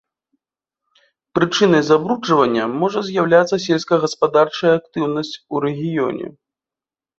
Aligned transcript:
Прычынай 1.39 1.81
забруджвання 1.89 2.65
можа 2.81 2.99
з'яўляцца 3.11 3.55
сельскагаспадарчая 3.67 4.73
актыўнасць 4.79 5.35
у 5.53 5.65
рэгіёне. 5.69 6.27